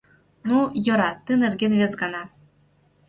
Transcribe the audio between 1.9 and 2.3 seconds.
гана...